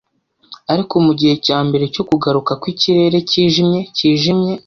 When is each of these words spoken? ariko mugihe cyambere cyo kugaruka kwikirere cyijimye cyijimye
ariko 0.73 0.93
mugihe 1.05 1.33
cyambere 1.45 1.83
cyo 1.93 2.03
kugaruka 2.09 2.51
kwikirere 2.61 3.17
cyijimye 3.29 3.79
cyijimye 3.97 4.53